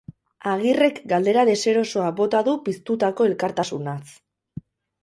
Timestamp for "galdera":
1.11-1.43